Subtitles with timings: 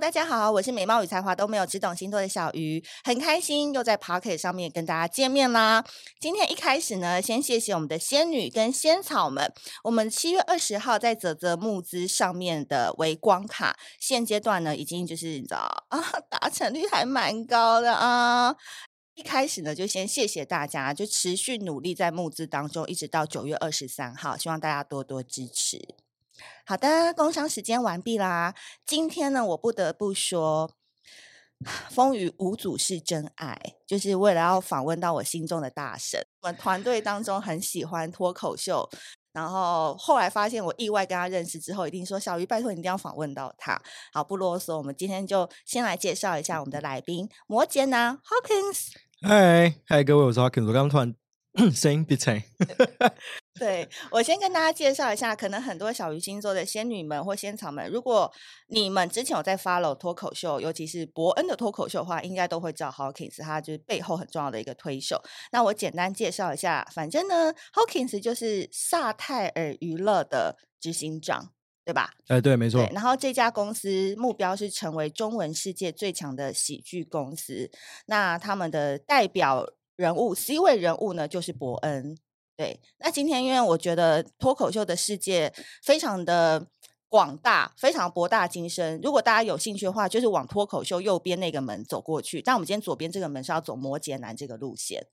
[0.00, 5.84] 大家好，我是美貌与才华都没有，只懂星座的小鱼，很开心又在 Pocket 上面跟大家见面啦。
[6.18, 9.52] 今天一开始呢，先谢谢我们的仙女跟仙草们，
[9.84, 15.60] 我们七月二十号在泽泽募资上面的微光卡，现阶段呢已经就是你知道
[15.90, 18.56] 啊，达成率还蛮高的啊。
[19.14, 25.94] 一开始呢，就先谢谢大家，就持续努力在募资当中，一直到九月二十三号，希望大家多多支持。
[26.66, 28.54] 好的，工商时间完毕啦。
[28.86, 30.70] 今天呢，我不得不说，
[31.90, 36.24] 风雨无阻是真爱，就是为了要访问到我心中的大神。
[36.42, 38.88] 我们团队当中很喜欢脱口秀，
[39.32, 43.80] 然后后来发现我意外跟他认识之后，一定说小鱼，拜托你一定要访问到他。
[44.12, 48.88] 好，不啰嗦，我们今天就先来介绍一下我们的来宾——摩羯男 Hawkins。
[49.20, 51.14] 嗨嗨，各位，我是 Hawkins，我刚刚突然。
[51.72, 52.42] 声音变沉。
[53.56, 58.32] 对，我先跟大家介绍一下，可能很多小鱼星座的仙女们或仙草们，如果
[58.66, 65.22] 你们之前有在 follow 脱口秀，尤其是伯恩的脱口秀的话，应该都会知道 Hawkins，他就是背后很重要的一个推手。
[65.52, 71.52] 那我简单介绍一下，反正呢，Hawkins 就是萨泰尔娱乐的执行长，
[71.84, 72.10] 对吧？
[72.26, 72.84] 哎，对，没错。
[72.92, 77.70] 然后这家公司目标是成为中文世界最强的喜剧公司。
[78.06, 79.64] 那他们的代表。
[79.96, 82.18] 人物 C 位人物呢，就是伯恩。
[82.56, 85.52] 对，那今天因为我觉得脱口秀的世界
[85.82, 86.68] 非常的
[87.08, 89.00] 广大，非常博大精深。
[89.02, 92.40] 如果大家有兴趣的话，就是往脱口秀右边那个门走过去。
[92.42, 95.04] 但我们今天左边这个门是要走摩羯男这个路线。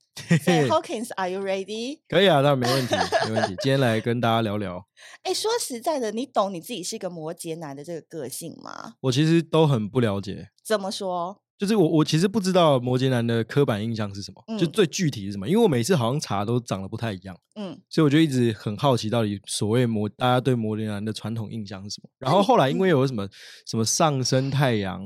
[0.44, 2.00] 所以 Hawkins，Are you ready？
[2.08, 2.94] 可以啊，那没问题，
[3.26, 3.56] 没问题。
[3.62, 4.84] 今天来跟大家聊聊。
[5.22, 8.94] 哎，说实在的，你懂你自己是一个摩羯男的这个个性吗？
[9.00, 10.48] 我其实都很不了解。
[10.64, 11.40] 怎么说？
[11.62, 15.48] 就是我，我其实不知道摩羯男的刻板印象是什么，嗯、就最具体是什么？
[15.48, 22.10] 因为我每次好像查都长得不太一样，嗯，所以我就一直很好奇，到底所谓摩大家对摩羯男的传统印象是什么？
[22.18, 23.30] 然后后来因为有什么、嗯、
[23.64, 25.00] 什么上升太阳，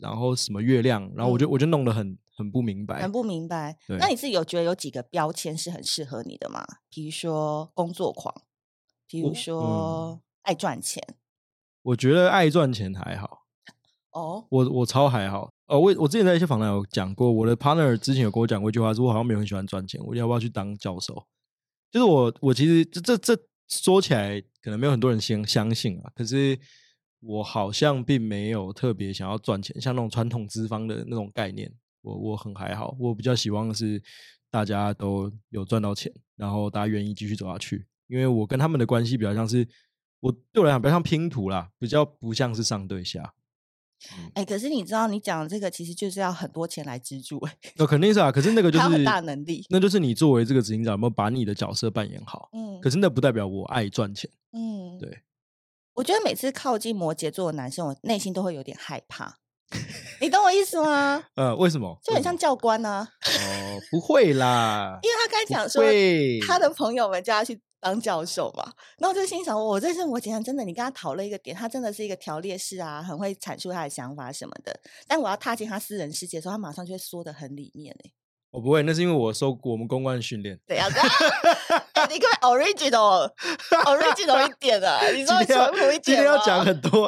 [0.00, 3.76] 然后什么月亮，然后我就、嗯、我就弄得很很不明白，很不明白。
[3.98, 6.64] 那你自己有觉得有几个标签是很适合你的吗？
[6.88, 8.32] 比如说工作狂，
[9.08, 11.02] 比如说爱赚钱。
[11.82, 13.46] 我觉得爱赚钱还好。
[14.12, 15.50] 哦，我我超还好。
[15.68, 21.26] 哦，我我之前在一些访谈有讲过，我的 partner 之前有跟我讲过一句话，说我好像没有很喜欢赚钱，我要不要去当教授？
[21.90, 26.58] 就是我我其实这这这说起来可能没有很多人相相信啊，可是
[27.20, 31.70] 我好像并没有特别想要赚钱，像那种传统资方的那种概念，
[32.00, 34.02] 我我很还好，我比较希望的是
[34.50, 39.68] 大家都有赚到钱，然后大家愿意继续走下去，因为我跟他们的关系比较像是，
[40.20, 43.34] 我对我来讲比较像拼图啦，比较不像是上对下。
[44.34, 47.56] 哎、欸，可是你知道，你讲的这个其实就是要很多钱来资助哎。
[47.76, 52.48] 那、哦、肯定是啊，可是那个 就是很大能力，那就是你作为这个执行长有没有把你的角色扮演好？
[52.52, 54.30] 嗯，可是那不代表我爱赚钱。
[54.52, 55.22] 嗯，对。
[55.94, 59.38] 我觉得每次靠近摩羯座的男生，我内心都会有点害怕。
[60.20, 61.24] 你懂我意思吗？
[61.34, 61.98] 呃，为什么？
[62.04, 63.08] 就很像教官呢、啊。
[63.26, 65.82] 哦，不会啦，因为他刚才讲说，
[66.46, 67.60] 他的朋友们叫他去。
[67.88, 74.78] 当教授嘛，那我就心想，我这是摩羯男，真的，你跟他讨论一个点，他真的是一个条列式啊，很会阐述他的想法什么的。
[75.06, 78.10] 但我要踏进他私人世界的时候，他马上就会缩得很里面哎。
[78.50, 80.58] 我不会，那是因为我受过我们公关训练。
[80.66, 80.88] 对 呀，
[82.08, 85.06] 你可以 original，original 一点啊！
[85.10, 86.90] 你说淳朴一点，今天要讲很多。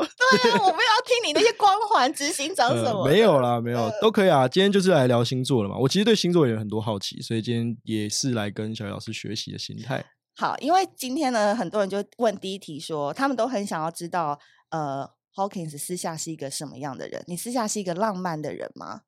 [0.43, 3.11] 对啊，我们要听你那些光环执行长什么、呃？
[3.11, 4.47] 没有啦，没有，都可以啊。
[4.47, 5.79] 今天就是来聊星座了嘛。
[5.79, 10.05] 我其实对星座也有很多好奇，所以今天也是来跟小鱼老师学习的心态。
[10.41, 14.41] 好，因为今天呢，很多人就问第一题说，他们都很想要知道，
[14.71, 17.23] 呃，Hawkins 私下是一个什么样的人？
[17.27, 19.03] 你私下是一个浪漫的人吗？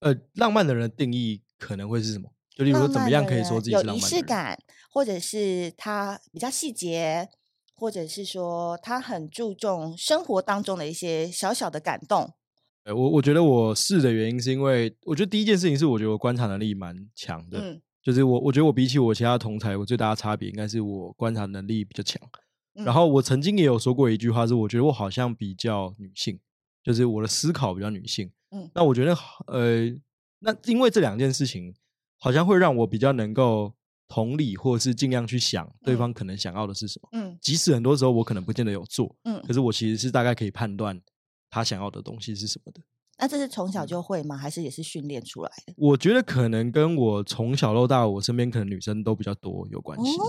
[0.00, 2.28] 呃，浪漫的人的定义可能会是什么？
[2.50, 4.00] 就例如说，怎么样可以说自己是浪漫的人？
[4.00, 4.58] 有仪式感，
[4.90, 7.28] 或者是他比较细节，
[7.76, 12.34] 或者是说他很注重生活当中的一些小小的感动。
[12.82, 17.60] 呃，我我觉得我是的原因是因为，我觉得第一件事情是，我觉得我观察能力蛮强的。
[17.60, 17.80] 嗯。
[18.02, 22.20] 就是我，我觉得我比起我其他同才，我最大的差别应该是我观察能力比较强。
[22.74, 26.38] 嗯、然后我曾经也有说过一句话，是我觉得我好像比较女性，
[26.82, 28.30] 就是我的思考比较女性。
[28.50, 29.16] 嗯，那我觉得，
[29.46, 29.88] 呃，
[30.40, 31.74] 那因为这两件事情，
[32.18, 33.72] 好像会让我比较能够
[34.08, 37.08] 同理，或者是尽量去想对方可能想要的是什么。
[37.12, 41.00] 嗯，即使很多时候我可能不见得有做，嗯，可是我其实是大概可以判断
[41.50, 42.80] 他想要的东西是什么的。
[43.18, 44.36] 那这是从小就会吗？
[44.36, 45.74] 还是也是训练出来的？
[45.76, 50.18] 我觉得可能跟我从小到大，我身边可能女生都比较多有关系。
[50.18, 50.24] 哦、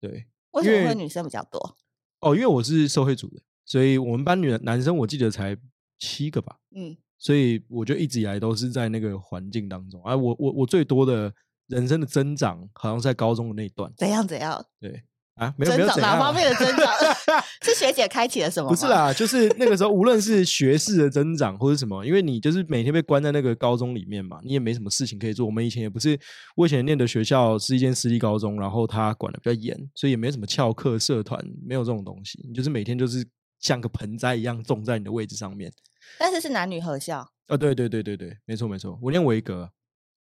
[0.00, 1.76] 对，为什么会女生比较多？
[2.20, 5.56] 哦，因为我是社会组的，所以我们班女男生我记得才
[5.98, 6.58] 七个吧。
[6.74, 10.02] 嗯，所以我就一直以来都是在那个环境当中。
[10.04, 11.32] 而、啊、我我我最多的
[11.68, 13.90] 人生的增长，好像是在高中的那一段。
[13.96, 14.64] 怎样怎样？
[14.80, 15.02] 对，
[15.34, 16.86] 啊，没有没有怎样，哪方面的增长？
[17.62, 18.68] 是学姐开启了什么？
[18.68, 25.44] 不是啦，就是那个时候，无论是学士的增长或者什么，因为你就是每天被关在那个高中里面嘛，你也没什么事情可以做。
[25.44, 26.16] 我们以前也不是，
[26.54, 32.40] 我以前念的学校是一间私立高中，然后他管的比较严，所以也没什么翘课、社团，没有这种东西。
[32.46, 33.26] 你就是每天就是
[33.58, 35.72] 像个盆栽一样种在你的位置上面。
[36.18, 37.28] 但是是男女合校？
[37.48, 39.70] 哦，对对对对对，没错没错，我念维格。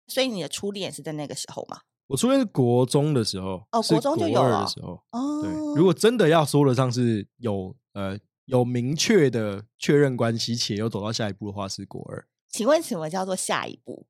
[0.07, 1.79] 所以你的初恋是在那个时候吗？
[2.07, 5.01] 我初恋是国中的时候，哦，国中就有了的时候。
[5.11, 12.27] 哦，对，如果真的要说得上是有呃有明确的确认关系，且又走到下一步的话，是国二。
[12.49, 14.05] 请问什么叫做下一步？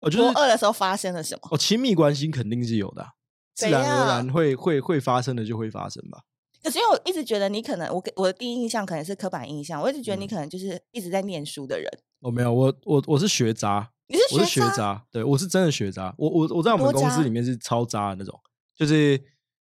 [0.00, 1.48] 哦，就是国二的时候发生了什么？
[1.50, 3.10] 哦，亲密关系肯定是有的，啊，
[3.54, 6.22] 自然而然会会会发生的就会发生吧。
[6.62, 11.90] 可是因为我一直觉得你可能，我给我的第一印象可能是刻板印象，我一直觉得你可能就是一直在念书的人。
[12.22, 13.90] 嗯、哦，没有，我我我是学渣。
[14.32, 16.14] 我是学渣，对，我是真的学渣。
[16.18, 18.38] 我我我在我们公司里面是超渣的那种。
[18.76, 19.20] 就是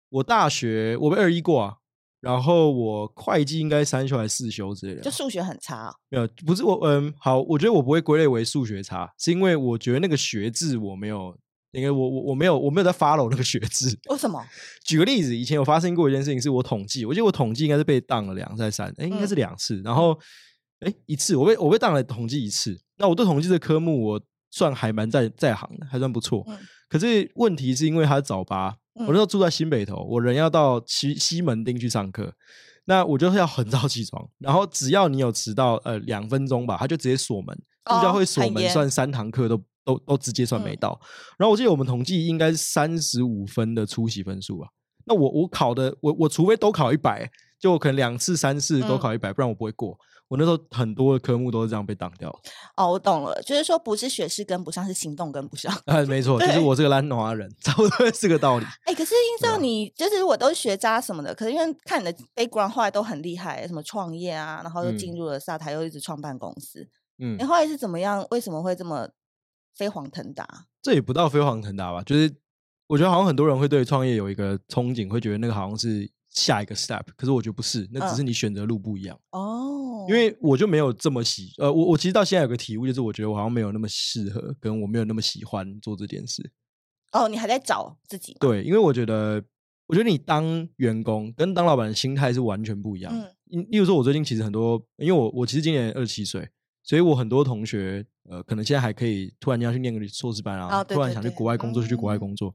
[0.10, 1.76] 我大学我被二一过啊，
[2.20, 5.02] 然后我会计应该三修还是四修之类的。
[5.02, 5.96] 就数学很差哦？
[6.10, 11.38] 没有，不是我嗯，好，我觉得我不会归类为数学差，是因为我觉得那个学制我没有，
[11.72, 13.98] 因为我我我没有我没有在 follow 那个学制。
[14.10, 14.44] 为什么？
[14.84, 20.20] 举个例子，以前有发生过一件事情，是我统计，我记得我统计应该是被当了两再三，哎，应该是两次，然后
[20.80, 22.82] 哎一次我被我被当了统计一次。
[22.98, 24.22] 那我对统计的科目我
[24.52, 26.44] 算还蛮在在行的，还算不错。
[26.48, 26.58] 嗯、
[26.88, 32.34] 可是问题是因为他是早八，嗯、我那时候住在新北投，我人要到西西门町去上课，
[32.86, 34.26] 那我就要很早起床。
[34.40, 37.54] 然后只要你有迟到呃两分钟吧，他就直接锁门，
[37.84, 40.98] 助教会锁门，算三堂课都都都直接算没到。
[41.02, 41.06] 嗯、
[41.40, 44.70] 然后我记得我们统计应该是三十五分的出席分数啊。
[45.06, 49.98] 那我我考的我我除非都考一百，就我可能两次三次都考一百，嗯，不然我不会过。
[50.28, 52.30] 我那时候很多的科目都是这样被挡掉。
[52.76, 55.72] 哦，我懂了，就是说不是学识跟不上，是行动跟不上。
[55.86, 58.66] 哎，没错， 就是我这个懒惰人， 差不多是个道理。
[58.86, 66.88] 哎，可是印象你就是我都是学渣什么的，可是因为看你的 background 后来都很厉害，什么创业啊，然后又进入了萨台，又一直创办公司。
[67.20, 68.26] 嗯，你后来是怎么样？
[68.32, 69.08] 为什么会这么
[69.76, 70.48] 飞黄腾达？
[70.82, 72.36] 这也不到飞黄腾达吧，就是
[72.88, 76.12] 我觉得好像很多人会对创业有一个憧憬，会觉得那个好像是。
[76.36, 80.06] 下一个 step，可是我觉得不是，那只是你选择路不一样哦。
[80.08, 86.52] 因为我就没有这么喜，呃，我我其实到现在有个体悟，就是我觉得我好像没有那么适合，跟我没有那么喜欢做这件事。
[87.12, 88.36] 哦，你还在找自己？
[88.40, 89.44] 对，因为我觉得，
[89.88, 93.12] 我觉得你当员工跟当老板的心态是完全不一样。
[93.52, 96.48] 嗯，例如说，我最近其实很多，因为我我其实今年二十七岁，
[96.84, 102.54] 所以我很多同学，呃，可能现在还可以突然间要去念个硕士班啊，突然想去国外工作，就去国外工作。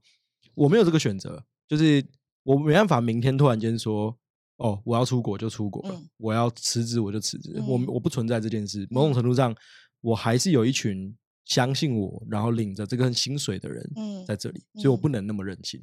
[0.54, 2.04] 我没有这个选择，就是。
[2.42, 4.16] 我没办法，明天突然间说，
[4.56, 8.86] 哦，我要出国就出国了，嗯、我要辞职我就辞职，嗯、我我不存在这件事。
[8.90, 9.54] 某种程度上，
[10.00, 11.14] 我还是有一群
[11.44, 13.90] 相信我，然后领着这个薪水的人
[14.26, 15.82] 在这里，嗯、所以我不能那么任性。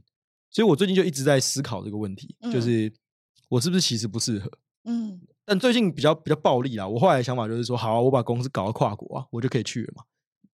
[0.49, 2.91] 所以我最近就一直在思考这个问题，嗯、就是
[3.49, 4.51] 我是不是其实不适合？
[4.85, 6.87] 嗯，但最近比较比较暴力啦。
[6.87, 10.03] 我后来的想法就是说，好、啊，我把公司搞到跨国啊，我就可以去了嘛。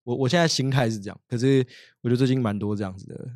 [0.02, 1.66] 我我现在心态是这样，可是
[2.02, 3.30] 我觉得最近蛮多这样子的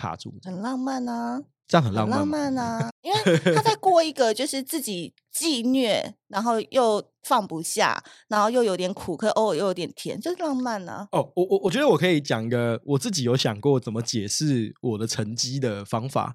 [0.00, 1.42] 卡住，很浪漫啊。
[1.68, 2.90] 这样很浪漫，浪漫啊！
[3.00, 11.06] 因为他在过一个就是自己既虐，然后又放不下，然后又有点苦，可偶尔又有点甜，就是浪漫啊！
[11.12, 16.34] 哦，我我我觉得我可以讲一个我自己有想过怎么解释我的成绩的方法。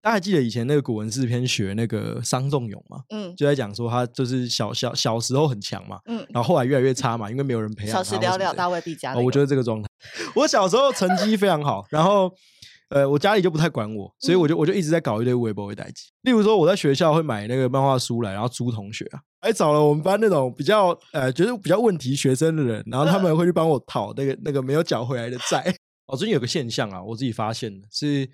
[0.00, 3.00] 大家还记得以前那个古文字篇学那个商仲永嘛？
[3.08, 8.04] 嗯，就在讲说他就是小小小时候很强嘛，嗯，然后后来越来越差嘛，因为没有人培养他。
[8.04, 9.14] 小时了了，大未必佳。
[9.14, 9.88] 哦，我觉得这个状态，
[10.36, 12.30] 我小时候成绩非常好，然后。
[12.90, 16.10] 呃，我家里就不太管我，所以我就我就一直在搞一堆微博的代志。
[16.22, 25.74] 例如说，我在学校会买那个漫画书来，然后租同学啊，还找了我们班那种比较呃，觉得比较问题学生的人，然后他们会去帮我讨那个那个没有缴回来的债。
[26.06, 28.28] 哦，最近有个现象啊，我自己发现的是，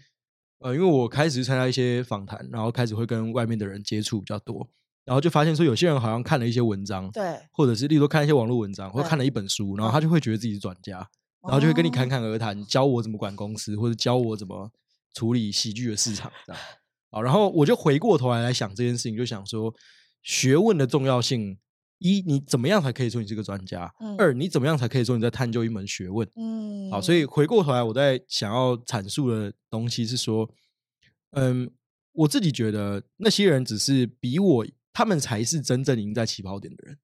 [0.58, 4.68] 呃，因为我开始参加一些访谈，然后开始会跟外面的人接触比较多，
[5.04, 11.08] 然后就发现说，有些人好像看了一些文章，对，或者是例如说看一些网络文章，或者看了一本书，然后他就会觉得自己是专家。
[11.42, 14.70] 然后就会跟你侃侃而谈，教我怎么管公司，或者教我怎么
[15.14, 16.62] 处理喜剧的市场，这样。
[17.10, 19.74] 好，然后我就回过头来来想这件事情，就想说
[20.22, 21.58] 学问的重要性：
[21.98, 26.28] 一，你怎么样才可以说你是个专家；嗯、二，你怎么样才可以说你在探究一门学问？
[26.36, 30.48] 嗯，好，所以回过头来，我在想要阐述的东西是说，
[31.32, 31.70] 嗯，
[32.12, 36.98] 我自己觉得那些人只是比我，他们才是真正赢在起跑点的人。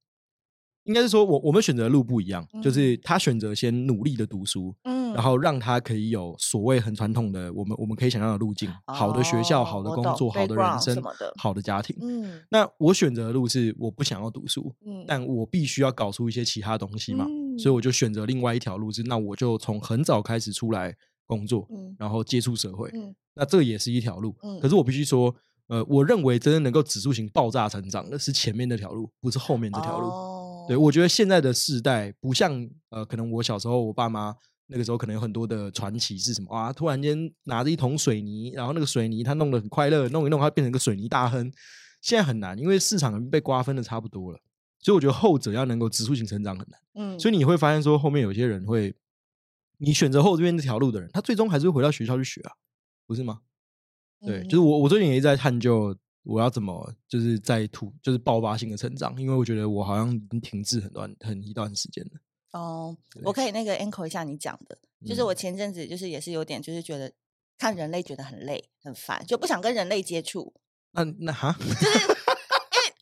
[0.87, 11.03] 应该是说，我我们选择的路不一样，嗯、就是他选择先努力的读书，嗯，然后让他可以有所谓很传统的我们我们可以想象的路径，哦、好的学校、好的工作、好的人生、
[11.37, 20.95] 好的家庭，嗯，那我选择的路是我不想要读书，嗯，但我必须要搞出一些其他东西嘛，嗯、所以我就选择另外一条路，是那我就从很早开始出来
[21.27, 25.35] 工作，嗯，然后接触社会，嗯，那这也是一条路，嗯，可是我必须说，
[25.69, 30.07] 呃，我认为真正能够指数型爆炸成长的是前面那条路，不是后面这条路。
[30.07, 30.36] 哦，
[30.67, 34.35] 对，我觉得现在的世代不像，呃，可能我小时候我爸妈
[34.67, 36.73] 那个时候可能有很多的传奇是什么啊？
[36.73, 41.53] 突然间拿着一桶水泥，然后那个水泥他弄得很快乐，弄一弄它变成个水泥大亨。
[42.03, 44.39] 现在很难，因为市场被瓜分的差不多了，
[44.81, 46.81] 所以我觉得后者要能够指数型成长很难。
[46.95, 48.95] 嗯，所以你会发现说，后面有些人会，
[49.79, 52.53] 你选择后这边这条路的人，他最终还是会回到学校去学啊，
[53.07, 53.41] 不是吗？
[54.21, 62.11] 对，就是我，我最近也一直在探究我要怎么就是在突，就是爆发性的成长，因为我觉得我好像已经停滞很段很一段时间了。
[62.53, 67.13] 哦，我可以那个 echo 一下你讲的，就是我前阵子就是也是有点就是觉得
[67.57, 70.53] 看人类觉得很累很烦，就不想跟人类接触。
[70.93, 71.99] 那那哈， 就是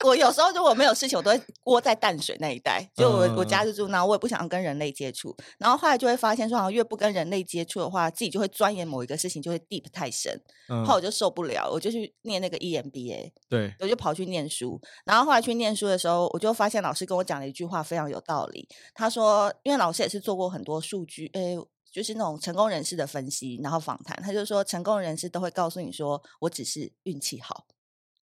[0.05, 5.35] 我有时候如果没有事情，我都会窝在淡水那一带，就我我家就住那，我也不想跟人类接触。
[5.59, 10.39] 然后后来就会发现说，好像越不跟人类接触的话，自己就会钻研某一个事情，就会 deep 太深。
[10.69, 14.81] 嗯后来我就受不了，我就去念那个 EMBA，对，我就跑去念书。
[15.05, 18.69] 然后后来去念书的时候，我就发现老师跟我讲了一句话非常有道理。
[18.95, 21.57] 他说，因为老师也是做过很多数据，诶，
[21.91, 27.67] 就是那种成功人士的分析，然后访谈，他就说，成功人士都会告诉你说，我只是运气好。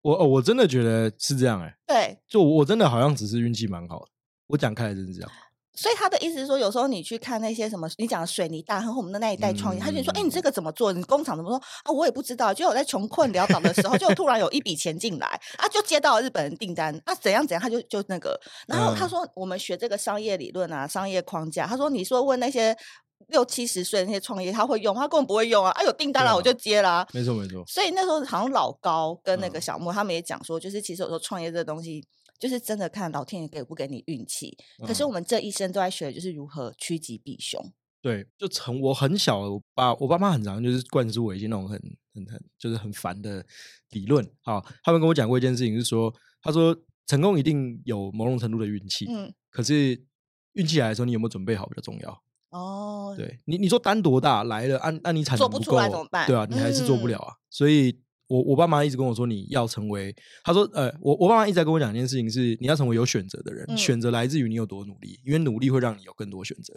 [0.07, 1.77] 我哦，我真的觉得是这样哎、欸。
[1.85, 4.07] 对，就我真的好像只是运气蛮好的。
[4.47, 5.31] 我讲开来真是这样。
[5.77, 10.93] 所以他的意思是说，有时候你去看那些什么，你讲的水泥大亨，我们的那一代创业，嗯、他就说：“哎、欸，你这个怎么做？
[10.93, 11.57] 你工厂怎么说？
[11.85, 15.27] 啊，我也不知道。”就我在穷困潦倒的时候，就突然有一笔钱进来
[15.59, 18.41] 啊，就接到日本人订单啊，怎样怎样，他就就那个。
[18.67, 22.77] 然后他说：“我们学这个商业理论啊，商业框架。”他说：“你说问那些。”
[23.29, 25.71] 六七十岁那些创业，他会用，他根本不会用啊！
[25.71, 27.09] 啊，有订单了我就接啦、啊。
[27.13, 27.65] 没错没错。
[27.67, 32.05] 所以那时候好像老高跟那个小莫他们也讲说，就是其实有时候创业这个东西，
[32.39, 34.57] 就是真的看老天爷给不给你运气。
[34.87, 37.73] 可是我们这一生都在学，就是如何趋吉避凶。
[38.03, 41.77] 对，就从我很小，我爸我爸妈很常就是灌输我一些那种很
[42.15, 43.45] 很很就是很烦的
[43.91, 44.25] 理论。
[44.43, 46.77] 好，他们跟我讲过一件事情，是说他说
[47.07, 50.01] 成功一定有某种程度的运气，嗯，可是
[50.53, 52.23] 运气来的时候，你有没有准备好比较重要。
[52.51, 56.27] 哦，对你，你说单多大来了，按按你产能不够，做不出来怎么办？
[56.29, 57.35] 对啊，你还是做不了啊。
[57.35, 66.75] 嗯、所以我我爸妈一直跟我说，你要成为，他说，呃，我我爸妈一直在跟我讲一件事情是，你要成为有选择的人，嗯、选择来自于你有多努力，因为努力会让你有更多选择。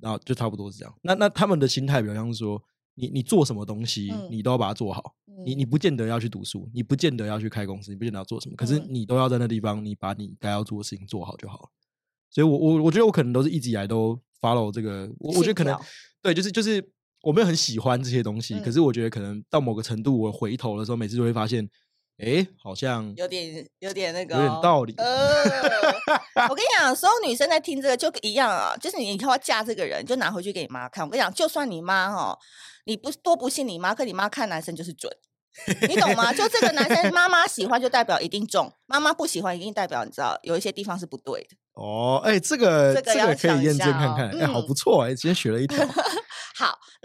[0.00, 0.94] 然后就差不多是这样。
[1.02, 2.62] 那那他们的心态比较像是说，
[2.94, 5.16] 你你做什么东西，嗯、你都要把它做好。
[5.26, 11.68] 嗯、你你不见得要去读书，你不见得要去开公司，你不见得要做什么，可是你都要在那地方，你把你该要做的事情做好就好了。
[12.30, 14.20] 所以我我我觉得我可能都是一直以来都。
[14.40, 15.84] follow 这个，我我觉得可能跳
[16.22, 16.80] 对，就是就是
[17.22, 21.68] 我没有很喜欢这些东西，嗯、可是我觉得可能到某个程度，我回头的时候，每次就会发现，
[22.18, 24.94] 哎，好像有点有点那个、哦，有点道理。
[24.96, 25.42] 呃、
[26.48, 31.04] 我跟你讲，所有女生在听这个就一样啊，就是你以后要嫁这个人，就拿回去给你妈看。
[31.04, 32.38] 我跟你讲，就算你妈哈，
[32.86, 35.12] 你不多不信你妈，可你妈看男生就是准。
[35.88, 36.32] 你懂吗？
[36.32, 41.56] 就这个男生，妈妈喜欢就代表一定中，妈妈不喜欢一定代表你知道有一些地方是不对的。
[41.72, 45.84] 哦，哎、欸，这个这个可以验证看看，哎、好不错哎、欸，今天学了一 条。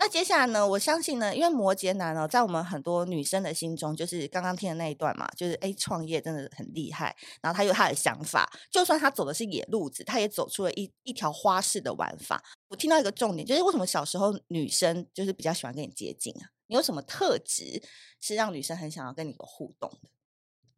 [0.03, 0.67] 好，那接下来呢？
[0.67, 12.43] 我相信呢，因为摩羯男哦，在我们很多女生的心中，就是刚刚听的那一段嘛，就是哎，创业真的很厉害，然后他有他的想法，就算他走的是野路子，他也走出了一一条花式的玩法。
[12.67, 16.51] 我听到一个重点，就是为什么小时候女生就是比较喜欢跟你接近啊？
[16.67, 17.81] 你有什么特质
[18.19, 20.09] 是让女生很想要跟你有互动的？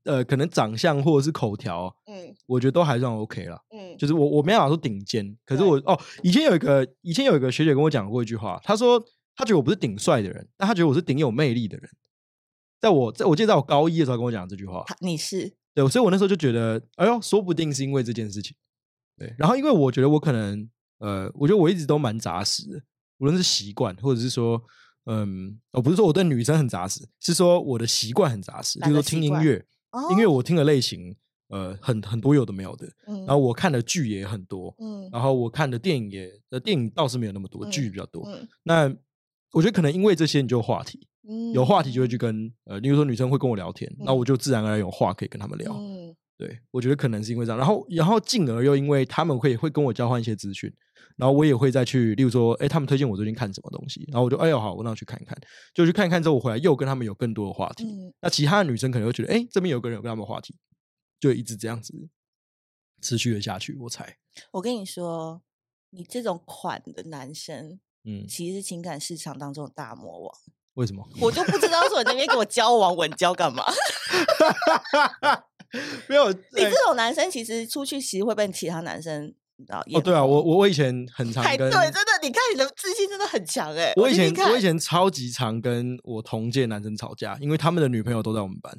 [0.04, 9.04] 呃，可能长相或者是口条，嗯，我觉得都还算 OK 了，嗯，就是我我没办法说顶尖，可是我哦，以前有一个以前有一个学姐跟我讲过一句话，她说
[9.36, 11.90] 她觉得我不是顶帅的人，但他觉得我是顶有魅力的人。
[12.80, 18.56] 在我在我记得在我高一的时候跟我讲这句话，你是对，所以我那时候就觉得，哎呦，说不定是因为这件事情，
[19.18, 22.82] 对，然后因为我觉得我可能，呃，我觉得我一直都蛮扎实的，
[23.18, 24.62] 无论是习惯或者是说。
[25.08, 28.80] 嗯，我不是说我对女生很扎实，是说我的习惯很扎实。
[28.80, 31.16] 比如说听音乐，哦、音乐我听的类型，
[31.50, 32.92] 呃，很很多有的没有的。
[33.06, 38.28] 嗯、然后我看的剧也很多，嗯，然后我看的电影也，呃，电影倒是没有那么多，剧、嗯、比较多。
[38.28, 38.92] 嗯、那
[39.52, 45.74] 我觉得可能因为这些，你就有话题，嗯、有话题就会去跟，呃，例如说女生会跟我聊天，那、嗯、我就自然而然有话可以跟他们聊。
[45.74, 50.74] 嗯、对，我觉得可能是因为这样，然后然后进而又因为他们会会跟我交换一些资讯。
[51.18, 55.38] 然后我也会再去，例如说，哎，他们推荐我最近看什么东西，然后我就，哎呦，好，我那我去看一看，
[55.74, 57.86] 就去看一看之后，我回来又跟他们有更多的话题。
[57.86, 60.54] 嗯、那其他的女生可能会觉得，哎，这边有个人有跟他们话题，
[61.18, 62.10] 就一直这样子
[63.02, 63.78] 持续的下去。
[63.80, 64.18] 我猜，
[64.52, 65.42] 我跟你说，
[65.92, 70.32] 你这种款的男生，嗯，其实是情感市场当中的大魔王。
[70.76, 71.08] 为什么？
[71.22, 73.64] 我就不知道说你那边跟我交往稳交干嘛？
[76.08, 79.34] 没有，你这种男生其实出去其实会被其他男生。
[79.94, 83.94] 哦，对啊，我我我以前很常跟，对，真的，你看你的自信真的很强哎。
[83.96, 88.78] 我以前我以前超级常跟我同届男生吵架，因为他们的女朋友都在我们班，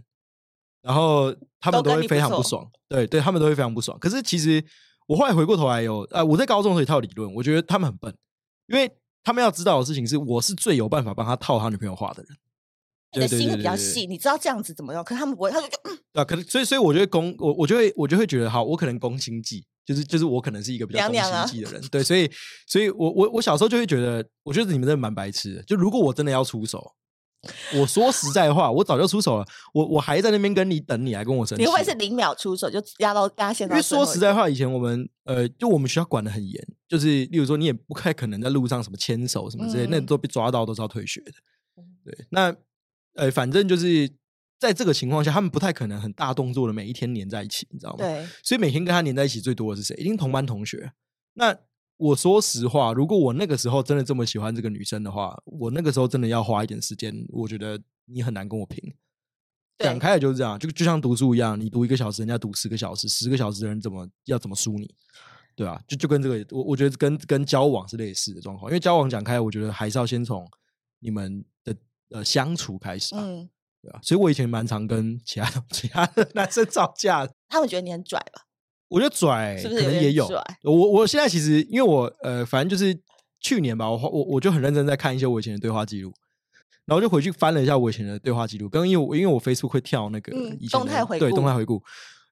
[0.83, 3.99] 然后他们都会非常不爽，对对，他们都会非常不爽。
[3.99, 4.63] 可是其实
[5.07, 8.15] 我后来回过头来有，呃，我在高中有一套理论，我觉得他们很笨，
[8.67, 8.91] 因为
[9.27, 12.39] 他们要知道的事情是，我是最有办法帮他套他女朋友话的人。
[13.13, 15.03] 你的心比较细，你知道这样子怎么用？
[15.03, 22.31] 可是他们不会，他就就嗯，啊，可能所以所以我就会攻我，我就会我就会觉得好，我可能攻心计，就是就是我可能是一个比较攻心计的人，对，所以
[22.69, 25.63] 所以我我我小时候就会觉得，我觉得你们真的蛮白痴的。
[25.65, 26.95] 就如果我真的要出手，
[27.75, 33.69] 我说实在话，我早就出手了，我我还在那边跟你等，你来跟我生气，你会是零秒出手就压到压线？
[33.69, 41.33] 因为说实在话，以前我们呃，就我们学校管得很严，就是例如说你也不太可能在路上什么牵手什么之类，嗯、那都被抓到都是要退学的，
[42.05, 42.55] 对，那。
[43.19, 44.07] 呃，反正就是
[44.59, 47.97] 在这个情况下，他们不太可能很大动作的每一天黏在一起，你知道吗？
[48.01, 48.27] 对。
[48.43, 49.97] 所以每天跟他黏在一起最多的是谁？
[49.97, 50.93] 一定同班同学。
[51.33, 51.59] 那
[51.97, 57.15] 我说实话，如果我那个时候真的这么喜欢这个女生的话，我那个时候真的要花一点时间。
[57.31, 58.95] 我觉得你很难跟我拼。
[59.79, 64.95] 讲开了就是这样，就就像读书一样，你读一个小时，人家读十个小时，十个小时的人怎么要怎么输你？
[65.55, 68.71] 对啊，就就跟这个，我我觉得跟跟交往是类似的状况。
[68.71, 70.47] 因为交往讲开，我觉得还是要先从
[71.01, 71.75] 你们的。
[72.11, 73.51] 呃，相处开始啊，嗯，
[73.83, 78.43] 对啊，所以我以前蛮常跟其他 其他的男生吵架，他们觉得你很拽吧？
[78.89, 80.29] 我觉得拽，是不是可能也有？
[80.63, 82.99] 我我现在其实因为我呃，反正就是
[83.41, 86.13] 去年吧，我我我就很认真在看一些我以前的对话记录，
[86.85, 91.83] 然后就回去翻了一下我以前的对话记录，刚因为我因为我 Facebook 会跳那个以前的、嗯、动态回顾，对动态回顾，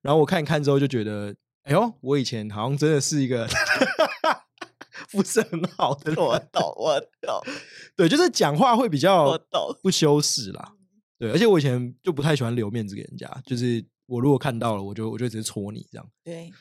[0.02, 1.34] 然后我看一看之后就觉得，
[1.64, 3.49] 哎呦，我以前好像真的是一个。
[5.11, 7.40] 不是很好的，我懂，我懂。
[7.96, 9.38] 对，就是讲话会比较
[9.82, 10.73] 不修饰啦。
[11.18, 16.11] 对，而且我以前就不太喜欢留面子给人家，就是我如果看到了，我就我就直接戳你这样。
[16.23, 16.52] 对，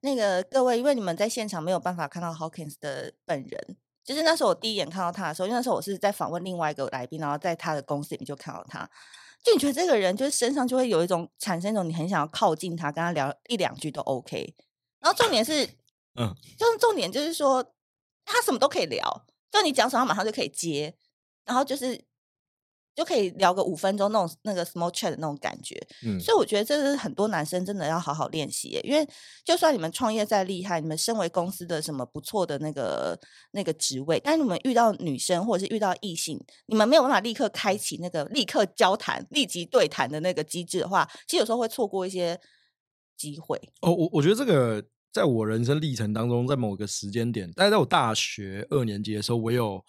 [0.00, 8.88] 那个各位，因为你们在现场没有办法看到 Hawkins 的本人，就是那时候我第一眼看到他的时候，因为那时候我是在访问另外一个来宾，然后在他的公司里面就看到他，
[9.42, 14.54] 就你觉得这个人就是身上就会有一种产生一种你很想要靠近他，跟他聊一两句都 OK。
[15.00, 15.68] 然后重点是。
[16.16, 17.60] 嗯，就是重点就是说，
[18.24, 20.94] 他什么都可以聊，就你讲什么，他马上就可以接，
[21.44, 22.00] 然后就是
[22.94, 25.74] 就可以聊个五分钟那种那个 small chat 的那种感觉。
[26.04, 29.06] 嗯，所以我觉得这是很多男生真的要好好练习，因为
[29.44, 33.18] 就算你们创业再厉害，你们身为公司的什么不错的那个
[33.52, 42.40] 那个职位，但你们遇到女生或者是遇到异性，你们没有办法立刻开启那个立刻交谈、立即对谈的那个机制的话，其实有时候会错过一些
[43.16, 43.60] 机会。
[43.82, 44.84] 哦，我我觉得这个。
[45.14, 49.80] 在我人生历程当中，在某个时间点，大概在我大学二年级的时候，我有，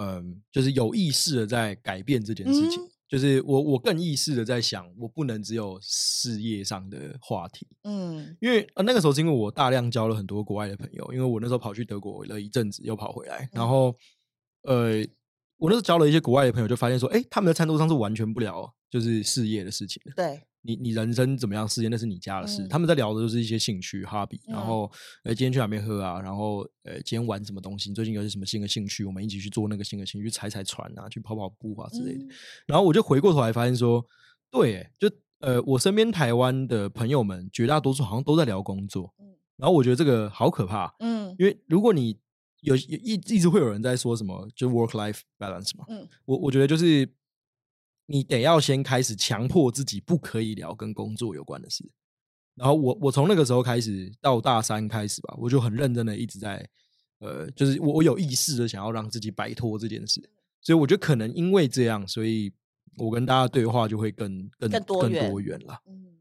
[0.00, 2.82] 嗯，就是有意识的在改变这件事情。
[2.82, 7.68] 嗯、就是我，我更意识的在想，我不能只有事业上的话题。
[7.82, 13.94] 嗯，因为呃那个时候是因为我大量交了很多国外的朋友，因为我那时候跑去德国了一阵子，又跑回来，然后，
[14.62, 15.04] 呃，
[15.58, 20.12] 我那时候交了一些国外的朋友，就发现说，哎，他们的餐桌上是完全不聊就是事业的事情的。
[20.16, 20.40] 对。
[20.62, 21.66] 你你人生怎么样？
[21.66, 22.62] 事业那是你家的事。
[22.62, 24.90] 嗯、他们在聊的都是一些兴趣、hobby，然后
[25.24, 26.20] 呃，今天去哪边喝啊？
[26.20, 27.92] 然后呃，今天玩什么东西？
[27.92, 29.04] 最近有些什么新的兴趣？
[29.04, 32.24] 我们一起去做那个新的兴趣，去踩踩船啊，去跑跑步啊之类的。
[32.24, 32.28] 嗯、
[32.66, 34.04] 然后我就回过头来发现说，
[34.50, 39.14] 对，就呃，我身边台湾的朋友们绝大多数好像都在聊工作。
[39.18, 40.94] 嗯、然后我觉得这个好可怕。
[40.98, 42.18] 嗯，因为如果你
[42.60, 45.86] 有一一直会有人在说什么，就 work life balance 嘛。
[45.88, 47.08] 嗯，我我觉得就是。
[48.10, 51.88] 你得要先开始强迫自己不可以聊跟工作有关的事，
[52.56, 56.68] 然后我我从那个时候开始到大三开始吧，我就很认真的一直在，
[57.20, 60.20] 呃，就是我我有意识的想要让自己摆脱这件事，
[60.60, 62.52] 所以我觉得可能因为这样，所以
[62.96, 65.80] 我跟大家对话就会更更更多元，更多元了。
[65.86, 66.18] 嗯，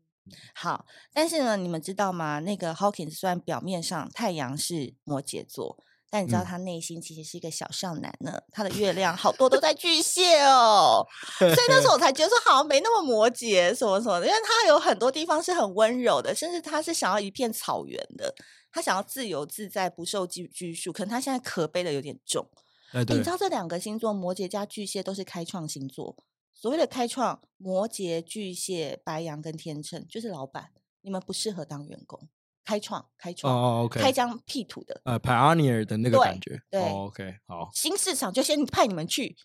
[0.54, 2.39] 好，但是呢，你们知道吗？
[2.39, 5.84] 那个 Hawkins 虽然表面上太阳是摩羯座。
[6.10, 11.06] 但你知道他内心其实是一个小少男呢，嗯、他的月亮好多都在巨蟹哦，
[11.38, 18.34] 所以那时候我才觉得说好像没那么摩羯什么什么的，因为他有很多地方是很温柔的，甚至他是想要一片草原的，
[18.72, 20.91] 他想要自由自在，不受拘拘束。
[20.91, 22.50] 可能他现在可悲的有点重。
[22.91, 26.17] 哎，你知道这两个星座摩羯加巨蟹都是开创星座，
[26.56, 32.28] 所谓的开创，摩羯、巨蟹、白羊跟天秤就是老板，你们不适合当员工。
[32.69, 39.36] 开创，开创，哦，OK，开疆辟土的，呃，pioneer 的那个感觉，对，OK，好，新市场就先派你们去，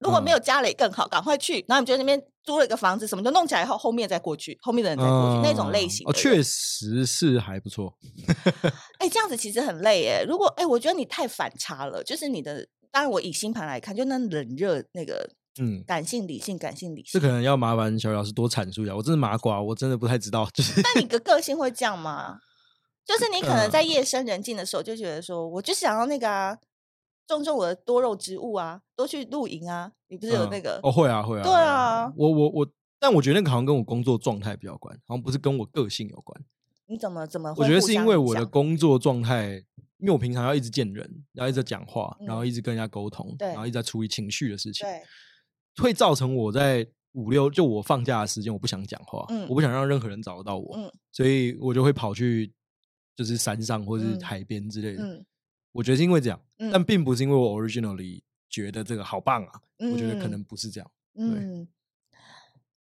[0.00, 7.96] 如果没有家里更好，赶快去，然后你们就在那边租了一个房子，什么就弄起来以后，后面再过去，后面的人再过去，那种类型，哦，确实是还不错。
[8.98, 22.38] 哎，这样子其实很累哎，如果哎，我觉得你太反差了，就是你的，当然我以星盘来看，就那冷热那个，嗯，感性理性，感性理性，这可能要麻烦小雨老师多阐述一下，我真的麻瓜，我真的不太知道，就是，那你的个性会这样吗？
[23.04, 26.58] 就是你可能在夜深人静的时候，就觉得说，我就想要那个啊，
[27.26, 29.92] 种种我的多肉植物啊，多去露营啊。
[30.08, 30.76] 你不是有那个？
[30.76, 31.42] 嗯、哦，会啊，会啊。
[31.42, 36.38] 对啊，我我我，但我觉得那个好像跟我工作状态比较关，好像不是跟我个性有关。
[36.86, 37.54] 你怎么怎么？
[37.56, 39.64] 我觉得是因为我的工作状态，
[39.98, 45.02] 因为我平常要一直见人，要一直讲话，然后一直跟人家沟通，然后一直在处理情绪的事情，对，
[45.82, 52.52] 会造成我在五六就我放假的时间，我不想讲话，嗯，我不想让任何人找得到我，嗯，所以我就会跑去
[53.16, 55.24] 就是山上或者是海边之类的，嗯，
[55.72, 56.40] 我觉得是因为这样，
[56.72, 59.60] 但并不是因为我 originally 觉得这个好棒啊，
[59.92, 61.68] 我觉得可能不是这样，嗯，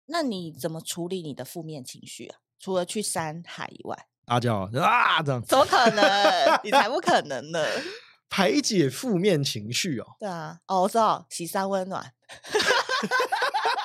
[0.06, 2.38] 那你怎么处理你的负面情绪啊？
[2.58, 6.60] 除了去山海以外，大叫啊，这样怎么可能？
[6.62, 7.64] 你才不可能呢！
[8.28, 10.16] 排解负面情绪哦。
[10.20, 12.12] 对啊，哦，我知道，洗三温暖。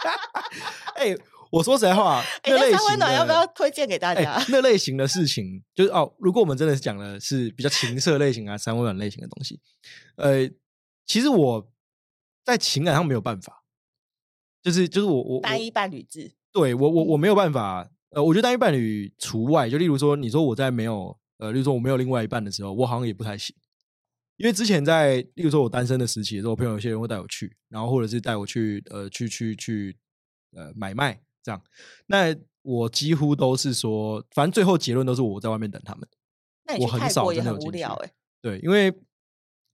[0.96, 1.18] 哎、欸，
[1.52, 4.34] 我说实在话，欸、 那三温暖要不要推荐给大家？
[4.34, 9.60] 欸、那类型的事情，就是哦，如果我们真的是讲的是比较情色类型啊，三温暖类型的东西，
[10.18, 10.50] 呃，
[11.06, 11.72] 其实我
[12.44, 13.64] 在情感上没有办法，
[14.62, 17.90] 就是就是我我单一伴侣制，对我我我没有办法。
[18.12, 23.54] 呃，我觉得单一伴侣除外，就例如说，你说我在没有呃，例如说我没有另外一半的时候，我好像也不太行，
[24.38, 29.98] 因为之前在例如说我单身的时期的时候，我朋友有些人会带我去，然后或者是带我去呃去去去
[30.56, 31.62] 呃买卖这样，
[32.08, 36.10] 那我几乎都是说，反正最后结论都是我在外面等他们。
[36.66, 38.12] 那你去泰国也很无聊哎。
[38.42, 38.92] 对，因为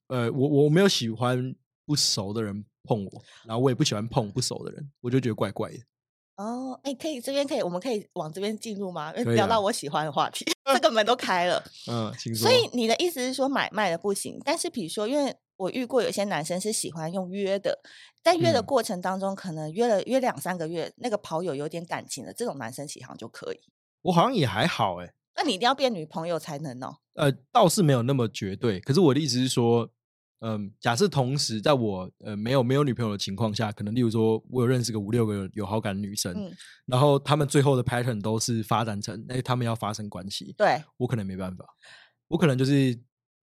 [0.07, 1.55] 呃，我我没有喜欢
[1.85, 5.77] 不熟的人碰我，然后我也不喜欢碰不熟的人，我就觉得怪怪的。
[6.35, 9.13] 哦，哎，可以，这边可以，我们可以往这边进入吗？
[9.15, 11.63] 因为聊到我喜欢的话题，啊、这个门都开了。
[11.89, 12.13] 嗯。
[12.35, 17.79] 所以你的意思是说买卖的不行，但是比如说，因为我遇过有些男生是喜欢用约的，
[18.23, 23.59] 在约的过程当中，嗯、可能约了约两三个月，那个跑友有点感情的，这种男生其实就可以。
[24.01, 25.13] 我好像也还好哎。
[25.35, 26.97] 那你一定要变女朋友才能哦？
[27.13, 29.89] 呃，倒是没有那么绝对，可是我的意思是说。
[30.43, 36.51] 嗯，假设同时在我呃没有没有女朋友的情况下，可能例如说我有认识个五六个有好感的女生，嗯、
[36.87, 41.63] 然后他们最后的 pattern 都是发展成哎他们要发生关系，对，我可能没办法，
[42.27, 42.99] 我可能就是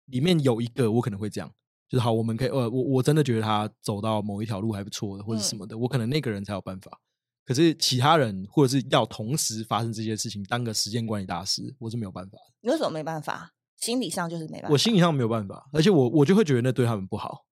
[0.05, 1.53] 里面有一个我可能会这样，
[1.89, 6.99] 就是好，我们可以呃我我真的觉得他走到某一条路还不错的或者什么的，嗯、我可能那个人才有办法，
[7.45, 12.37] 可是其他人或者是要同时发生这些事情，当个时间管理大师，我是没有办法。
[12.61, 13.53] 你为什么没办法？
[13.77, 17.45] 心理上就是没办法，我心理上没有办法，而且我我就会觉得那对他们不好。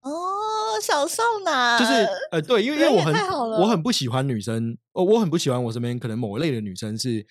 [0.00, 0.10] 哦，
[0.82, 1.92] 小少男，就是
[2.32, 3.14] 呃，对，因为因为我很
[3.62, 7.24] 我很不喜欢女生，哦，我很不喜欢我身边可能某一类的女生是，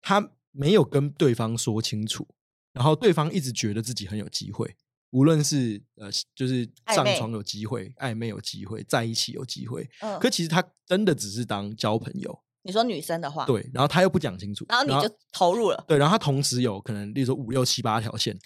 [0.00, 2.26] 她没有跟对方说清楚，
[2.72, 4.76] 然后对方一直觉得自己很有机会，
[5.10, 12.38] 无论是呃，就是上床有机会，暧昧，有机会，在一起有机会，嗯，可其实他真的只是当交朋友。
[12.62, 18.38] 你说女生的话，对，然后他又不讲清楚，然后你就投入了，对，然后他同时有可能，例如说五六七八条线，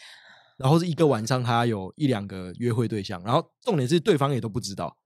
[0.57, 4.96] 然后是一个晚上他有一两个约会对象，然后重点是对方也都不知道。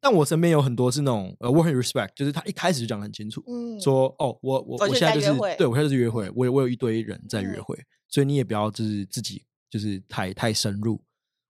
[0.00, 7.76] 但我身边有很多是那种呃，我很 respect，就是他一开始就讲得很清楚，嗯，说哦，我我我现在就是对我现在就是约会，我有我有一堆人在约会，
[8.08, 11.00] 所以你也不要就是自己就是太太深入，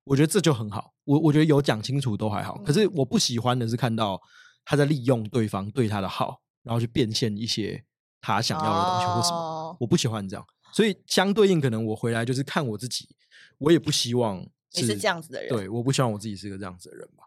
[0.05, 0.95] 我觉得这就很好。
[1.05, 4.21] 我我觉得有讲清楚都还好，可是我不喜欢的是看到
[4.65, 6.41] 他在利用对方对他的好。
[6.65, 7.83] 然后去变现一些
[8.21, 9.77] 他想要的东西或什么，oh.
[9.81, 13.09] 我不喜欢这样，所以相对应，可能我回来就是看我自己，
[13.57, 14.43] 我也不希望
[14.75, 17.25] 是你是这样子的人，对，我不希望我自己是个这样子的人吧。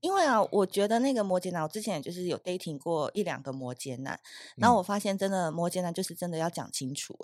[0.00, 4.20] 因为啊，我觉得那个摩羯男，我之前也就是有 dating 过一两个摩羯男，
[4.56, 7.18] 然后我发现真的摩羯男就是真的要讲清楚，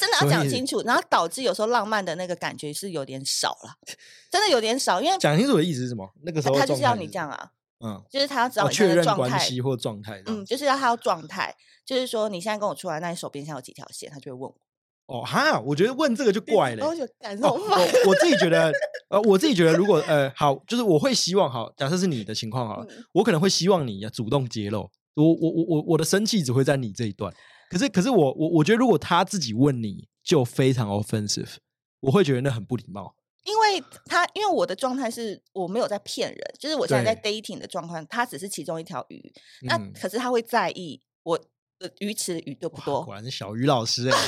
[0.00, 3.74] 真的要讲清楚，然后导致有时候浪漫的那个感觉是有点少了，
[4.32, 6.08] 真的有点少，因为讲清楚的意思是什么？
[6.22, 7.50] 那个时候他就是要你这样啊。
[7.82, 10.22] 嗯，就是他要知道你的状态、哦、关系或状态。
[10.26, 11.54] 嗯，就是要他要状态，
[11.86, 14.10] 就是说你现在跟我出来，那你手边现在有几条线？
[14.10, 14.56] 他就会问我。
[15.06, 16.86] 哦哈，我觉得问这个就怪了。
[16.86, 18.70] 我就感受、哦、我我自己觉得，
[19.08, 24.90] 呃，我自己觉得，如果呃好，就是我会希望，好，假设是你的情况好了，嗯、我可能会希望你要主动揭露。
[25.14, 27.32] 我我我我我的生气只会在你这一段。
[27.70, 31.54] 可是可是我我我觉得，如果他自己问你就非常 offensive，
[32.00, 33.14] 我会觉得那很不礼貌。
[33.44, 39.32] 因为他，因为我的状态是我没有在骗人，就是我现在在 dating 的状况，他只是其中一条鱼。
[39.62, 41.38] 那可是他会在意我
[41.78, 43.02] 的鱼池的鱼多不多？
[43.02, 44.18] 果然是小鱼老师 哎，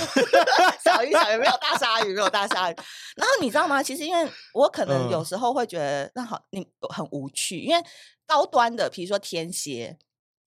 [0.82, 2.74] 小鱼小鱼没有大鲨鱼，没有大鲨鱼。
[3.16, 3.82] 然后你知道吗？
[3.82, 7.58] 其实因为我可能有时候会觉得那好，你很无趣。
[7.58, 7.82] 因为
[8.24, 9.98] 高端的，比如说天蝎，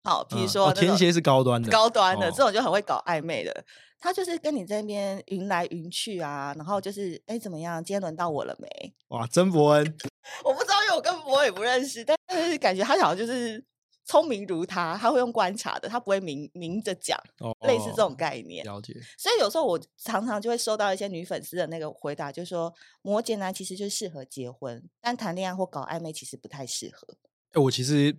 [0.06, 3.66] 好，比如说天蝎是高端的，高端的这种就很会搞暧昧的。
[3.98, 7.84] 他就是跟你这边云来云去啊，然后就是哎怎么样？
[7.84, 8.94] 今天轮到我了没？
[9.08, 9.98] 哇，曾伯恩，
[10.46, 13.64] 我不知道，因为我跟博恩也不认识，但是感觉他好像就是
[14.04, 18.64] 聪明如他，他会用观察的，他不会明明着讲，哦、类似这种概念。
[18.64, 18.94] 了解。
[19.18, 27.08] 所以有时候我常常就会收到一些女粉丝的那个回答，就是说摩羯男其实就适合结婚，但谈恋爱或搞暧昧其实不太适合。
[27.54, 28.16] 哎，我其实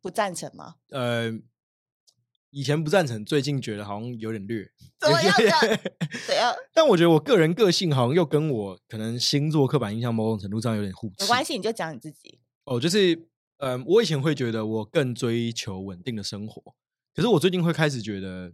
[0.00, 0.76] 不赞成吗？
[0.90, 1.32] 呃，
[2.50, 4.70] 以前不赞成，最近觉得好像有点略。
[4.98, 5.34] 怎么样？
[6.26, 6.54] 怎样？
[6.74, 11.16] 但我觉得我个人个性好像又跟我可能星座刻板印象某种程度上有点互斥。
[11.20, 12.40] 没关系，你就讲你自己。
[12.64, 13.28] 哦，就是。
[13.60, 16.62] 嗯，我以前会觉得我更追求稳定的生活，
[17.12, 18.52] 可是我最近会开始觉得，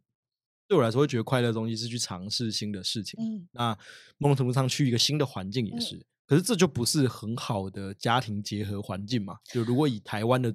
[0.66, 3.20] 对我来说会觉得快乐的东西是去尝试新的事情。
[3.22, 3.78] 嗯，那
[4.16, 9.36] 某种程度上去一个新的环境也是，嗯、可是这就不是很好的家庭结合环境嘛？
[9.52, 10.54] 就如果以台湾的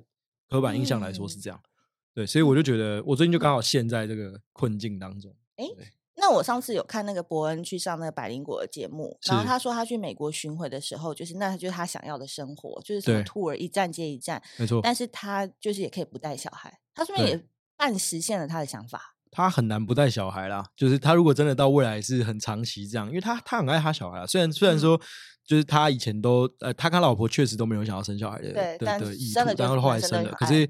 [0.49, 1.69] 刻板印象来说是这样，嗯、
[2.15, 5.33] 对，所以我就觉得我最近就刚好陷在这个困境当中。
[5.57, 5.93] 哎、欸。
[6.21, 14.81] 那我上次有看那个伯恩去上那个百灵果的节目，然后他说他去美国巡回的时候，就是那就是他想要的生活，就是什么 tour 一站接一站，没错。
[14.83, 17.45] 但是他就是也可以不带小孩，他顺便也
[17.77, 19.15] 半实现了他的想法。
[19.31, 24.25] 他很难不带小孩啦，就是他如果真的到未来是很长期这样，因为他他很爱他小孩啊。
[24.27, 24.99] 虽然虽然说，
[25.49, 30.31] 就是他以前都呃，他跟他老婆确实都没有想要生小孩的，对，的但的意图，然后后来生了。
[30.33, 30.69] 可是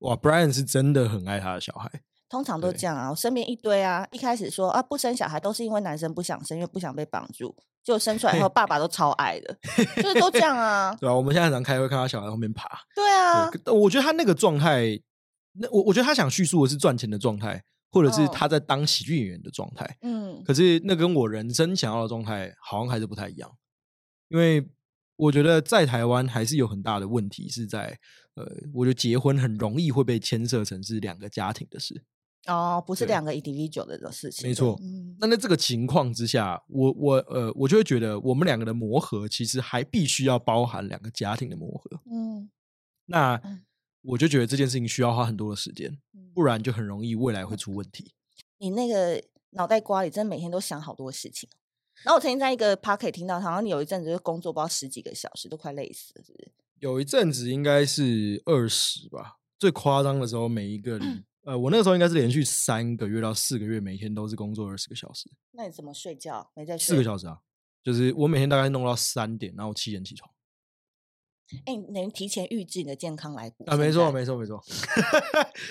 [0.00, 1.90] 哇，Brian 是真的很爱他的小孩。
[2.28, 9.56] 通常都这样啊，我身边一堆啊，一开始说啊不生小孩都是因为男生不想生，因为不想被绑住，就生出来以后爸爸都超爱的，
[9.96, 10.94] 就是都这样啊。
[11.00, 12.68] 对啊，我们现在常开会看到小孩后面爬。
[12.94, 15.00] 对啊，对，我觉得他那个状态，
[15.54, 19.96] 那我我觉得他想叙述的是赚钱的状态，或者是他在当喜剧演员的状态。
[20.02, 23.50] 嗯，可是那跟我人生想要的状态好像还是不太一样，
[24.28, 24.68] 因为
[25.16, 27.98] 我觉得在台湾还是有很大的问题是在，
[28.34, 32.04] 呃，我觉得结婚很容易会被牵涉成是两个家庭的事。
[32.46, 34.78] 哦，不是两个 individual 的事情，没错。
[34.80, 42.00] 嗯，那在这个情况之下，我我呃，我就会觉得我们两个的磨合其实还必须要包含两个家庭的磨合。
[42.10, 42.48] 嗯，
[43.06, 43.38] 那
[44.02, 45.98] 我就觉得这件事情需要花很多的时间，
[46.32, 48.12] 不然就很容易未来会出问题。
[48.58, 51.50] 你那个脑袋瓜里真的每天都想好多事情。
[52.04, 56.52] 然后我曾经在一个 podcast 听到，好像你有一阵子就工作不知道十几个小时，都快累死了，是不是？
[56.80, 61.04] 有一阵子应该是二十吧，最夸张的时候，每一个礼。
[61.44, 65.30] 呃，我那个时候应该是连续三个月到四个月，每天都是工作二十个小时。
[65.52, 66.50] 那你怎么睡觉？
[66.54, 66.94] 没在睡？
[66.94, 67.38] 四个小时啊，
[67.82, 70.30] 就是我每天大概弄到三点，然后七点起床。
[71.64, 73.76] 哎、欸，你能提前预支你的健康来补啊？
[73.78, 74.62] 没错，没错，没错。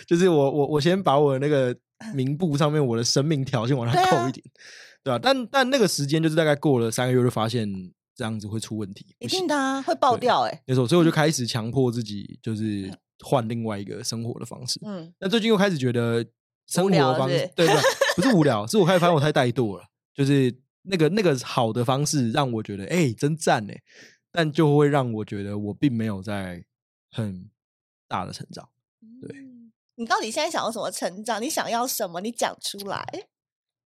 [0.08, 1.78] 就是我，我，我先把我的那个
[2.16, 4.44] 名簿上面我的生命条件往上扣一点，
[5.08, 5.20] 对吧、啊啊？
[5.24, 7.68] 但但那个时间就是大概过了三个月，就发现
[8.16, 9.06] 这样子会出问题。
[9.20, 10.62] 一定的啊，会爆掉哎、欸。
[10.68, 12.92] 没错，所以我就开始强迫自己，就是。
[13.22, 14.80] 换另外一个生活的方式。
[14.86, 16.24] 嗯，那最近又开始觉得
[16.68, 17.82] 生活的方式，是对，对对，
[18.16, 19.84] 不是无聊， 是我开始发现我太怠惰了。
[20.14, 23.82] 就是那个那个好的方式，让我觉得哎、欸，真赞哎，
[24.32, 26.64] 但就会让我觉得我并没有在
[27.10, 27.50] 很
[28.08, 28.70] 大的成长。
[29.20, 29.36] 对，
[29.96, 31.42] 你到底现在想要什么成长？
[31.42, 32.22] 你想要什么？
[32.22, 33.04] 你讲出来。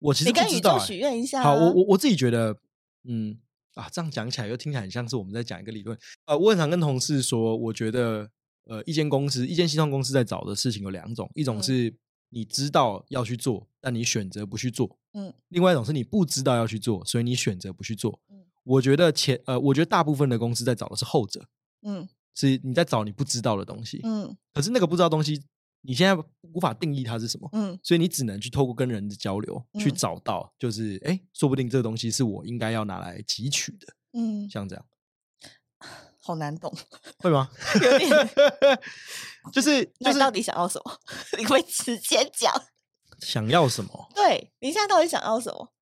[0.01, 0.27] 我其实。
[0.27, 1.45] 你跟宇宙许愿一下、啊。
[1.45, 2.57] 好，我我我自己觉得，
[3.05, 3.39] 嗯
[3.75, 5.99] 啊，这样讲起来又听起来很像是我们在讲一个理论。
[6.27, 8.31] 呃，我很常跟同事说，我觉得。
[8.71, 11.91] 呃，一间公司，一间新创公司在找的事情有两种，一种是
[12.29, 18.21] 你知道要去做，但你选择不去做，嗯，另外一种是你不知道要去做，所以你选择不去做。
[18.29, 21.49] 嗯，我觉得前呃，我觉得大部分的公司在找的是后者，
[21.81, 25.43] 嗯，是你在找你不知道的东西，嗯，可是那个不知道东西，
[25.83, 34.85] 你现在无法定义它是什么，嗯，所以你只能去透过跟人的交流去找到，就是哎，说不定这个东西是我应该要拿来汲取的，嗯，像这样。
[36.21, 36.71] 好难懂，
[37.21, 37.49] 会吗？
[37.81, 38.11] 有点，
[39.53, 41.01] 就是，就是，你到底想要什么？
[41.39, 42.53] 你会直接讲，
[43.21, 44.11] 想要什么？
[44.15, 45.73] 对，你现在到底想要什么？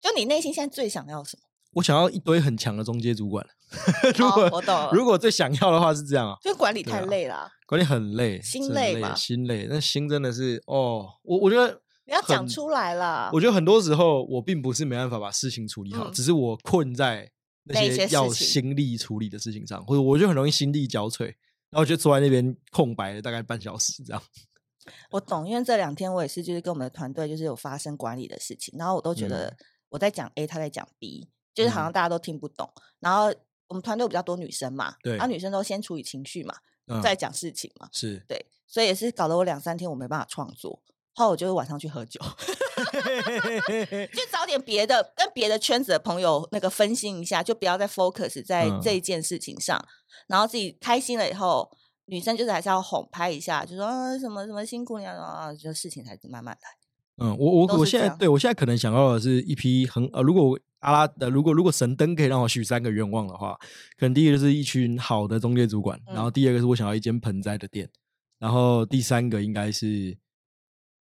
[0.00, 1.49] 就你内心现在最想要什么？
[1.72, 3.46] 我想要一堆很强的中介主管。
[4.16, 9.66] 如果、哦、我懂，如果最想要的话是这样啊，就管理太累了、啊，管理很累，心累嘛，心累。
[9.70, 13.30] 那心真的是哦，我我觉得你要讲出来了。
[13.32, 17.30] 我觉得很多时候我并不是没办法把事情处理好，嗯、只是我困在。
[17.64, 21.24] 那些要心力处理的事情上，或者我就很容易心力交瘁，
[21.68, 24.20] 然后就坐在那边空白了大概半小时这样。
[25.12, 29.54] 我懂，因为这两天我也是，就是跟我们的团队就是有发生管理的事情，然后我都觉得
[29.90, 31.28] 我在讲 A，他在讲 B，
[31.62, 32.70] 就是好像大家都听不懂。
[32.76, 33.32] 嗯、然后
[33.68, 36.54] 我们团队比较多女生嘛，对，然后女生都先处理情绪嘛，
[36.86, 40.82] 嗯、再讲事情嘛，是对，所以也是搞得我两三天我没办法创作。
[41.14, 42.20] 后来我就晚上去喝酒，
[44.14, 49.88] 就找点别的，跟别的圈子的朋友那个分心一下，就不要再 focus 在这一件事情上，嗯、
[50.28, 51.70] 然后自己开心了以后，
[52.06, 56.79] 女生就是还是要哄拍一下，就说啊什么什么辛苦你啊，就事情才慢慢来。
[57.20, 63.58] 嗯，我我我现在对我现在可能想要的是一批很呃，如果阿拉的如果如果神灯可以让我许三个愿望的话，
[63.98, 67.90] 可能第一个就是一群好的中介主管，嗯、然后第二个是我想要一间盆栽的店。
[68.38, 70.16] 然后第三个应该是，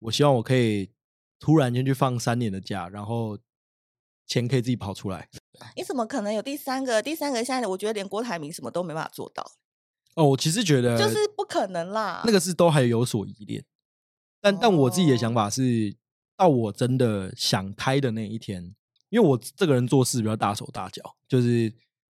[0.00, 0.90] 我希望我可以
[1.38, 3.38] 突然间去放三年的假，然后
[4.26, 5.28] 钱可以自己跑出来。
[5.76, 7.00] 你怎么可能有第三个？
[7.00, 9.48] 第三个现在我觉得连郭台铭什么都没办法做到。
[10.16, 12.22] 哦，我其实觉得就是不可能啦。
[12.26, 13.64] 那个是都还有所依恋，
[14.40, 15.94] 但但我自己的想法是，
[16.40, 18.62] 到我真的想开的那一天，
[19.10, 21.72] 因为我这个人做事比较大手大脚，就是。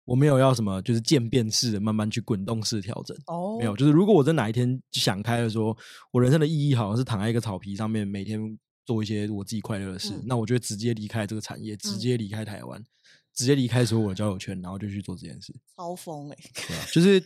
[0.05, 3.17] 我没有要什么，就是渐变式的慢慢去滚动式调整。
[3.27, 3.59] 哦，oh.
[3.61, 5.77] 没有，就是如果我在哪一天想开了说，说
[6.11, 12.87] 我人生的意义好像是躺在一个草皮上面，每天做一些我自己快乐的事，嗯、那我就直接离开这个产业，直接离开台湾，嗯、
[13.33, 15.55] 直接离开所有的交友圈，然后就去做这件事。
[15.77, 16.51] 超疯哎、欸！
[16.67, 17.21] 对啊，就是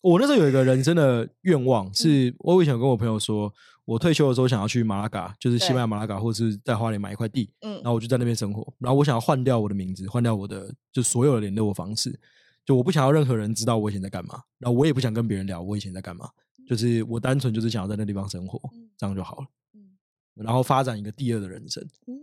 [0.00, 3.52] 我那时候有一个人生的愿望，是我以前跟我朋友说。
[3.86, 8.74] 我退休的时候想要去马拉嘎，就是西班牙马拉嘎，或者是在花莲买一块地，嗯，然后我就在那边生活。
[8.80, 12.18] 然后我想要换掉我的名字，换掉我的就所有的联络我方式，
[12.64, 16.28] 就我不想要任何人知道我以前在干嘛，然后我也不想跟别人聊我以前在干嘛，
[16.68, 18.60] 就是我单纯就是想要在那地方生活，
[18.98, 19.46] 这样就好了。
[20.34, 21.80] 然后发展一个第二的人生。
[22.08, 22.18] 嗯，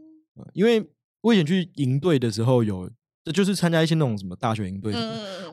[0.52, 0.86] 因为
[1.22, 2.92] 我以前去营队的时候有，
[3.34, 4.94] 就是参加一些那种什么大学营队，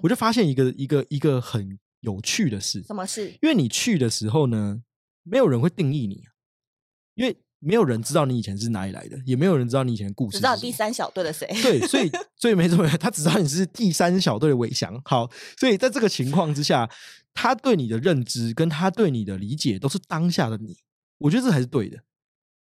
[0.03, 2.83] 我就发现一个一个一个很有趣的事。
[2.83, 3.31] 什么事？
[3.43, 4.83] 因为你去的时候呢，
[5.23, 6.25] 没有人会定义你，
[7.15, 10.39] 因为没有人知道你以前是哪里来的，也没有人知道你以前的故事。
[10.39, 11.47] 知道第三小队的谁？
[11.63, 15.01] 对，所以 所以没什么，他只知道你是第三小队的伟翔。
[15.05, 16.91] 好，所以在这个情况之下，
[17.35, 20.79] 他对你的认知跟他对你的理解都是当下的你。
[21.19, 21.99] 我觉得这才是对的。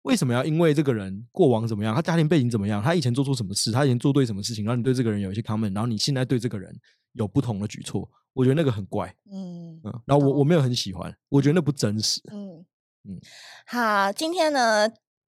[0.03, 6.73] 为什么要因为这个人过往怎么样，他家庭背景怎么样，他以前做错什么事，他以前做对什么事情，然后你对这个人有一些 comment，然后你现在对这个人
[7.13, 8.09] 有不同的举措？
[8.35, 12.65] 我觉得那个很怪，嗯嗯，然后我我没有很喜欢，我觉得那不真实，嗯
[13.07, 13.19] 嗯。
[13.65, 14.89] 好，今天呢，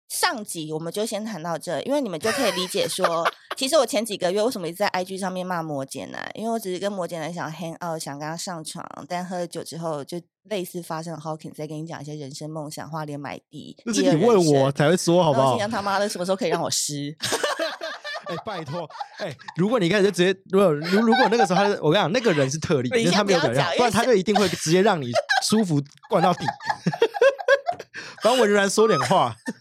[0.10, 15.50] 上集我们就先谈到这，因为你们就可以理解说，其实我前几个月为什么一直在 IG 上面骂摩羯男，因为我只是跟摩羯男想 hang out，想跟他上床，但喝了酒之后就类似发生了 Hawking 在跟你讲一些人生梦想，花莲买地，那是你问我才会说好不好？
[15.50, 17.16] 我心想他妈的什么时候可以让我湿？
[18.30, 18.90] 哎、欸，拜托！
[19.18, 25.12] 哎、欸，如果你一开始就直接，如果如如果那个时候他，我跟你讲，那个人是特例，因为他没有怎样，不然他就一定会直接让你
[25.44, 26.46] 舒服灌到底。
[28.22, 29.34] 反正我仍然说点话，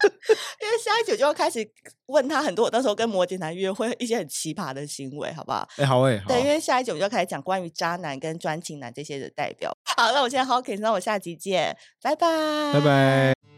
[0.62, 1.66] 因为下一集就要开始
[2.06, 5.68] 问他很多，我那时候跟摩羯男约会一些很奇葩的行为，好不好？
[5.76, 9.76] 哎、欸，好哎，对，因为下一集我就要开始讲关于渣男跟专情男这些的代表。
[9.84, 13.55] 好，那我现在 Hawkins，那我下集见，拜拜，拜拜。